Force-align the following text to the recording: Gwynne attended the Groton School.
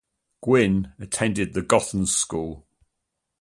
Gwynne 0.43 0.93
attended 0.97 1.53
the 1.53 1.61
Groton 1.61 2.07
School. 2.07 2.65